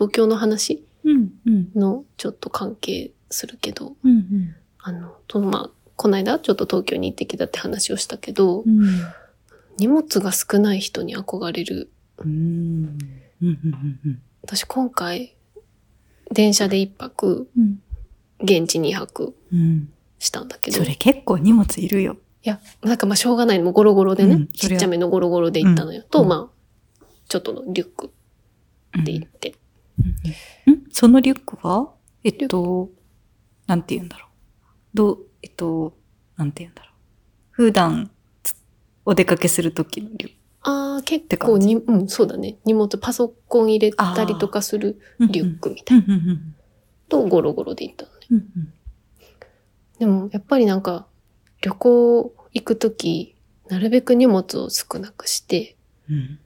[0.00, 1.30] 東京の話うん。
[1.46, 1.70] うん。
[1.74, 4.54] のちょっと関係するけど、うん。
[4.78, 8.82] あの、とまあ、この間ちょっと東京に行ってきたって話をしたけど、うん。
[9.76, 11.90] 荷物が少ない人に憧れる。
[12.16, 12.98] うん。
[13.42, 13.48] うん。
[14.04, 14.22] うん。
[14.42, 15.36] 私今回、
[16.32, 17.82] 電車で一泊、うん。
[18.42, 19.92] 現地二泊うん。
[20.18, 22.16] したんだけど、それ結構荷物いるよ。
[22.42, 23.58] いや、なんかまあしょうがない。
[23.60, 26.02] もうゴロゴロでね、ちっちゃめのゴロゴロで行ったのよ。
[26.10, 28.10] と、うんまあ、ちょっとのリュック
[29.04, 29.54] で行って。
[31.00, 31.90] んそのリュックは
[32.24, 32.90] えっと、
[33.66, 34.28] なんて言うんだろう。
[34.94, 35.96] どう、えっと、
[36.36, 36.92] なんて言うんだろう。
[37.50, 38.10] 普段、
[38.42, 38.54] つ
[39.04, 42.58] お出かけするときのリュッああ、結構に、うん、そうだね。
[42.64, 45.26] 荷物、パソコン入れたりとかするク。
[45.28, 46.20] リュックみたいな。
[47.08, 48.18] と、ゴロゴロで行ったのね。
[48.30, 48.72] うんうん
[49.98, 51.06] でも、やっぱりなんか、
[51.60, 53.36] 旅行行くとき、
[53.68, 55.76] なるべく荷物を少なくして、
[56.08, 56.38] うん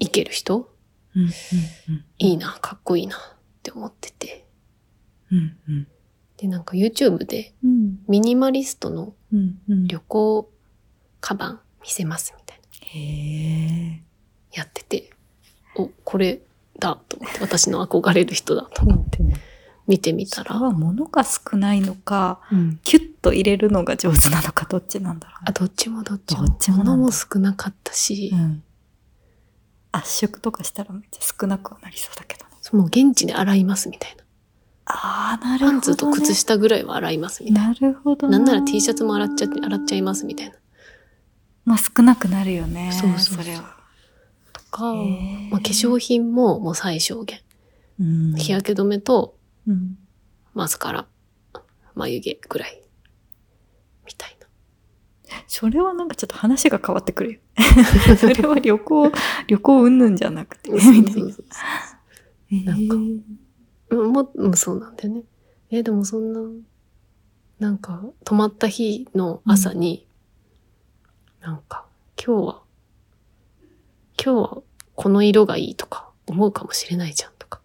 [0.00, 0.71] 行ける人、
[1.14, 1.30] うんうん
[2.18, 3.20] いいな、かっこいいなっ
[3.62, 4.46] て思ってて。
[5.30, 5.88] うんうん。
[6.36, 7.98] で、なんか YouTube でうん。
[8.08, 9.14] ミニマリストの
[9.68, 10.50] 旅行
[11.20, 12.62] カバン見せますみたいな。
[14.52, 15.10] やってて、
[15.76, 16.40] お、これ
[16.78, 19.18] だと思って、私の憧れる人だと思って。
[19.86, 22.80] 見てみたら、は物が少ないのか、うん。
[22.84, 26.46] キュッと入れるのが上手なのか、どっちなんだろうあ、どっちもどっちも。
[26.46, 28.38] どっちも物も少なかったし、ね。
[28.38, 28.62] うん。
[29.92, 32.50] 圧縮とかしたらめっちゃ少なくはなりそうだけどね。
[32.72, 34.24] もう現地で洗いますみたいな。
[34.86, 35.72] ああ、なるほど、ね。
[35.72, 37.68] パンツと靴下ぐらいは洗いますみたいな。
[37.68, 40.54] なるほどなんなら T シャツも洗っちゃって、洗っちゃいますみたいな。
[41.64, 42.90] まあ少なくなるよね。
[42.92, 43.76] そうそうそうれは。
[44.52, 47.40] とか、まあ、化粧品ももう最小限。
[48.00, 49.36] うん日焼け止めと
[49.68, 49.98] うん。
[50.54, 51.06] マスカラ、
[51.94, 52.82] 眉毛ぐらい。
[54.06, 54.41] みたいな。
[55.46, 57.40] それはなんかちょっと話が変わってくるよ。
[58.18, 59.12] それは旅行、
[59.46, 62.72] 旅行うんぬんじゃなくて、みたいな。
[62.72, 63.20] なんかへー
[63.90, 65.22] うんもうん、そうなんだよね。
[65.70, 66.40] え、でもそんな、
[67.58, 70.06] なんか、泊まった日の朝に、
[71.40, 71.84] なんか、
[72.22, 72.62] 今日は、
[74.22, 74.62] 今日は
[74.94, 77.60] この色がいいとか思うかもしれないじゃんとか。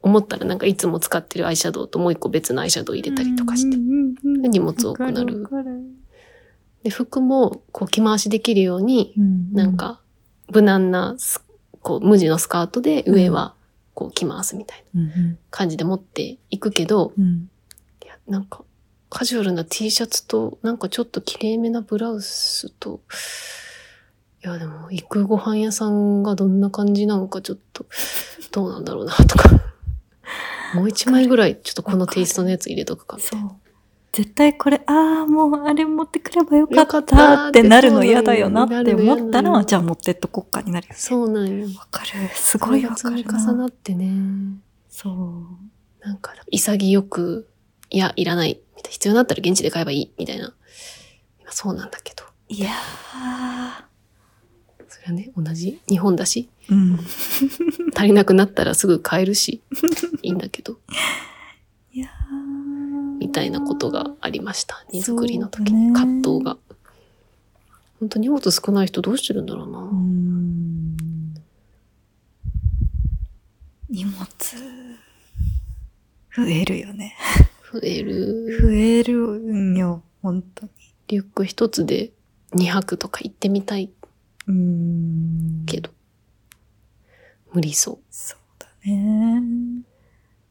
[0.00, 3.76] 思ったらなんかいつも使ってるアイシャドウともう一個別のアイシャドウ入れたりとかして。
[3.76, 5.46] うんうんうんで荷物多くなる
[6.88, 10.00] で、服もこう着回しできるように、うんなん、か、
[10.50, 11.44] 無難なス、
[11.82, 13.54] こう、無地のスカートで上は
[13.92, 17.50] こう着回すみたいなうん感じで持っていくけど、うんうん
[18.02, 18.64] いや、なんか、
[19.10, 23.00] カジュアルな T シャツと、なんかちょっと綺麗めなブラウスと、
[24.42, 27.84] いや、でも、行くご飯屋さんがどんな感じなのかちょっと、
[28.50, 29.50] どうなんだろうな、とか。
[30.74, 33.36] もう一枚ぐらい、ちょっとこのテイストのやつ入れとくか、みたそ。
[33.36, 33.56] いうな。
[34.12, 40.98] 絶対これ、ああ、もうあれ持ってくればよかっったたってなるの嫌だよなって思ったら、じゃあ持ってっとこっかになるよね。
[40.98, 41.66] そうなんよ。
[41.78, 42.08] わかる。
[42.34, 43.38] すごいわかるな。
[43.38, 44.10] 重なってね。
[44.88, 46.04] そう。
[46.06, 47.48] なんか、潔く、
[47.90, 48.60] いや、いらない。
[48.88, 50.12] 必要になったら現地で買えばいい。
[50.18, 50.54] みたいな。
[51.40, 52.24] 今そうなんだけど。
[52.48, 53.88] いやー。
[54.88, 56.98] それはね、同じ日本だし、うん。
[57.94, 59.62] 足りなくなったらすぐ買えるし、
[60.22, 60.78] いいんだけど、
[61.92, 62.10] いや
[63.38, 64.84] たいなことがありました。
[64.92, 66.56] 荷造りの時ね葛藤が。
[68.00, 69.78] 本当荷物少ない人どうしてるんだろうな。
[69.78, 69.92] う
[73.90, 74.18] 荷物、
[76.36, 77.16] 増えるよね。
[77.72, 78.58] 増える。
[78.60, 80.72] 増えるんよ、本当に。
[81.06, 82.10] リュック一つで
[82.56, 83.90] 2泊とか行ってみたい
[84.48, 85.90] うーんけど、
[87.52, 87.98] 無理そう。
[88.10, 89.42] そうだね。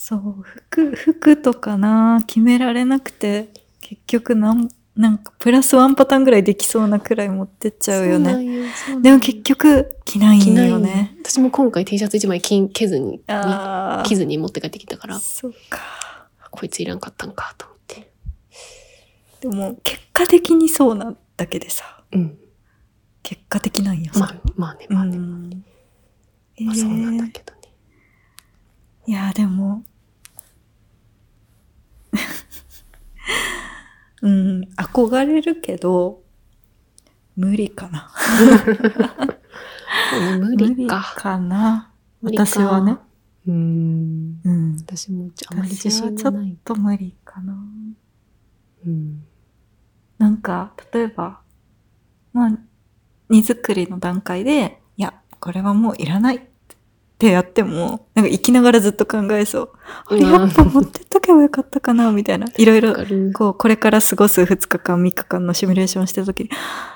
[0.00, 3.48] そう、服、服とかな、決められなくて、
[3.80, 8.70] 結局なん、なんかプラスワンパターンぐらいできそうなくらい持ってっちゃうよね。
[9.02, 11.16] でも結局、着ないん着ないのよね。
[11.24, 15.80] 私も今回 T シャツ1枚着着ずに、あ着ずに持って帰ってきたから、そうか。
[16.52, 18.12] こいついらんかったんかと思って。
[19.40, 22.38] でも、結果的にそうなだけでさ、うん。
[23.24, 25.16] 結果的なんよ、それまあ、まあね、まあね。
[25.16, 25.64] うん
[26.60, 27.60] まあそうなんだえーけどね。
[29.06, 29.82] いや、でも、
[34.22, 36.22] うん、憧れるけど、
[37.36, 38.10] 無理かな。
[40.38, 41.14] 無理か。
[41.16, 41.92] かな。
[42.20, 42.96] 私はね。。
[43.46, 44.40] うーん。
[44.44, 44.76] うん。
[44.76, 46.32] 私もあまり自信ちょっ。
[46.64, 47.56] と無理かな。
[48.86, 49.24] うん。
[50.18, 51.40] なんか、例えば、
[52.32, 52.58] まあ、
[53.28, 56.48] 荷造りの段階で、いや、これはもういらない
[57.18, 59.70] ってやっても、なんか生きながらずっと考えそう。
[60.06, 62.46] あれうんやっぱ持ってっとけばよかったかな、みたいな。
[62.56, 62.94] いろいろ。
[63.34, 66.50] こう、これから過ごす2日間、3日間のシミュレーションしてるときに、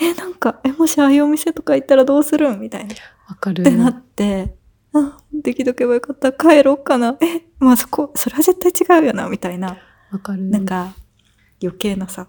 [0.00, 2.94] え、なんか、え、もしああいうお店とか行ったらどうするんみたいな。
[2.94, 2.96] っ
[3.28, 3.64] わかる。
[3.64, 4.54] てなって、
[4.92, 6.32] あ、できとけばよかった。
[6.32, 7.16] 帰ろうかな。
[7.20, 9.78] え、まあそこ、それは絶対違うよな、みたいな。
[10.12, 10.44] わかる。
[10.44, 10.94] なんか、
[11.60, 12.28] 余計なさ、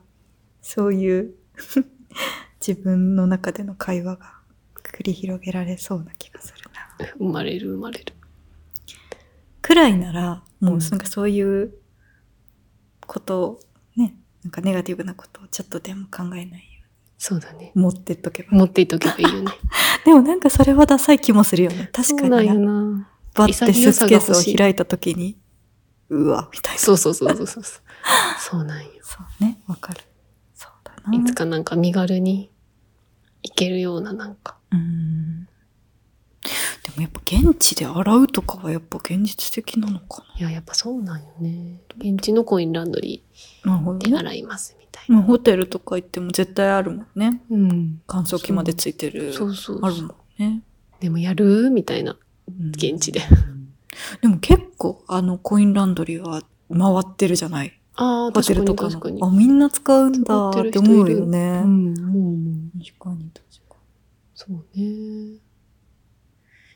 [0.63, 1.35] そういう
[2.65, 4.33] 自分の中での会話が
[4.81, 6.64] 繰り広げられそうな気がするな。
[7.17, 8.13] 生まれる生まれる。
[9.61, 11.73] くらいなら、もううんなんかそういう
[13.07, 13.59] ことを、
[13.95, 16.75] ね、なんかネガティブなことをちょっとでも考えないよ
[17.17, 17.71] そうだね。
[17.73, 18.49] うに持ってっとけば。
[18.51, 19.51] 持っていとけばいいよね。
[20.05, 21.89] でもなんかそれはダサい気もするよね。
[21.91, 22.53] 確かにな。
[22.53, 23.09] な。
[23.33, 25.37] バッてス潔ーツケースを開いたときに、
[26.09, 26.79] うわ、みたいな。
[26.79, 27.63] そうそうそうそうそう。
[28.39, 28.91] そうなんよ。
[29.01, 30.01] そうね、わかる。
[30.53, 31.17] そうだな。
[31.17, 32.51] いつかなんか身軽に
[33.41, 34.57] いけるようななんか。
[34.71, 35.14] うん。
[36.95, 41.81] でもやっぱ現地で洗うとかはやっぱ現実的なのかいや、やっぱそうなんよね。
[41.97, 43.21] 現地のコインランドリ
[43.65, 43.73] な。
[43.73, 44.05] なるほどね。
[44.05, 45.17] ーで洗いますみたいな。
[45.17, 47.41] まあホテルとか行っても絶対あるもんね。
[47.49, 48.01] うん。
[48.07, 49.33] 乾燥機までついてる。
[49.33, 49.79] そうそう。
[49.83, 50.61] あるもんね。
[51.01, 52.17] でもやるみたいな。
[52.47, 53.21] うん現地で。
[54.21, 57.77] でも結構あのコインランドリーは回ってるじゃない。
[57.95, 59.21] ああ、ホテルとかの確かに。
[59.21, 61.61] あ、みんな使うんだ使って思うよね。
[61.63, 62.79] うん、もうもう。
[62.79, 63.77] 確かに確か
[64.33, 65.39] そうね。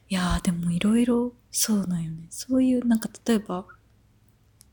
[0.10, 0.16] に。
[0.16, 2.28] いやーでもいろいろそうなんよね。
[2.30, 3.66] そういうなんか例えば、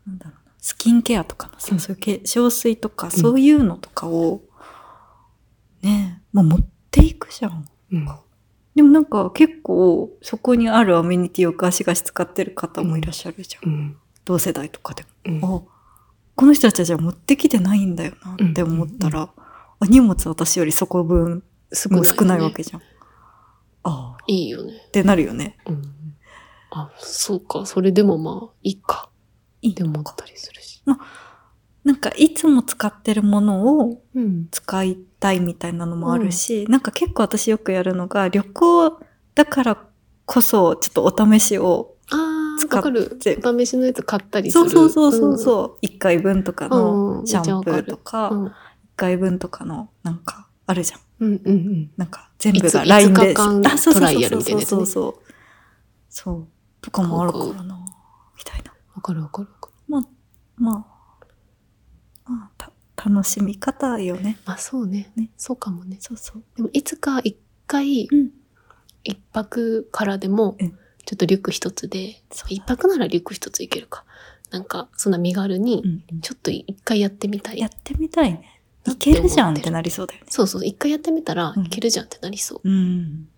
[0.06, 4.42] なんだろうな、スキンケアとかのさ、うんそういう化粧水とか、そういうのとかを、
[5.82, 6.60] ねえ、もう持っ
[6.90, 7.66] ていくじゃん。
[7.92, 8.08] うん。
[8.74, 13.70] でもなんか結構そこにあるアメニティをガシガシ使ってる方もいらっしゃるじゃん。
[13.70, 13.96] うん。
[14.24, 15.40] 同世代とかでうん。
[15.40, 15.68] も。
[15.70, 15.72] あ、
[16.34, 19.30] この人たちはじゃあ持ってきてないんだよなって思ったら、
[19.78, 21.42] あ荷物私よりそこ分
[21.72, 22.82] 少もう少ないわねけじゃん。
[23.88, 24.72] ああ、いいよね。
[24.88, 25.56] ってなるよね。
[25.66, 25.82] うん。
[26.70, 27.64] あ、そうか。
[27.66, 29.08] それでもまあ、いいか。
[29.62, 30.82] いいって思ったりするし。
[31.84, 34.48] なんかいつも使ってるものをうん。
[34.50, 38.98] 使いたいみたいなのもあるし、なんか結構私よくやるのが旅行
[39.36, 39.78] だから
[40.24, 43.10] こそちょっとお試しをああ、使っわかる。
[43.10, 44.68] てお試しのやつ買ったりする。
[44.68, 46.70] そうそうそうそうそう、一回分とかうん。
[46.70, 48.46] のシャンプーとか、うん。
[48.48, 48.52] 一
[48.96, 51.00] 回分とかのなんかあるじゃん。
[51.20, 51.90] うんうんうん。
[51.96, 53.34] なんか全部が LINE で。
[53.36, 55.14] あそうそうそうそうそうそう。
[56.08, 56.48] そう。
[56.80, 57.78] とかもあるからな。
[58.36, 58.72] みたいな。
[58.94, 59.72] わかるわかるわかる。
[59.88, 60.02] まあ、
[60.56, 60.86] ま
[62.26, 62.72] あ、まあ、た
[63.10, 64.38] 楽しみ方よね。
[64.44, 65.12] まあそうね。
[65.16, 65.98] ねそうかもね。
[66.00, 66.42] そうそう。
[66.56, 67.36] でもいつか一
[67.66, 68.30] 回、うん。
[69.04, 74.04] 一泊からでも、うんちょっとリュック一つでそう、一泊ならリュック一ついけるか。
[74.50, 76.20] なんか、そんな身軽に、うん。
[76.20, 77.60] ちょっと一回やってみたい。
[77.60, 78.55] やってみたいね。
[78.92, 80.26] いけるじゃんってなりそうだよね。
[80.30, 82.60] そうそう、一回やってみたらうんいけるじゃんってなりそう。
[82.64, 83.28] うん。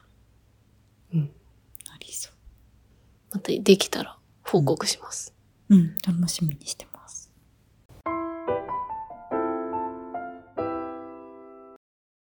[1.15, 1.21] うん。
[1.21, 2.31] なりそ
[3.33, 5.35] またできたら報告します。
[5.69, 5.77] う。
[5.77, 5.97] うん。
[6.07, 6.88] 楽しみにして